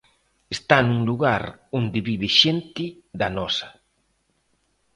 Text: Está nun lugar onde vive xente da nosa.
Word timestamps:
Está 0.55 0.77
nun 0.83 1.01
lugar 1.09 1.43
onde 1.79 1.99
vive 2.07 2.29
xente 2.39 2.85
da 3.19 3.27
nosa. 3.37 3.69